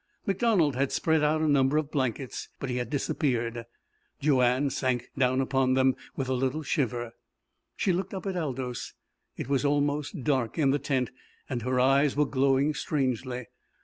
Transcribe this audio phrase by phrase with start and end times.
[0.25, 3.65] MacDonald had spread out a number of blankets, but he had disappeared.
[4.19, 7.13] Joanne sank down upon them with a little shiver.
[7.75, 8.95] She looked up at Aldous.
[9.37, 11.11] It was almost dark in the tent,
[11.47, 13.45] and her eyes were glowing strangely.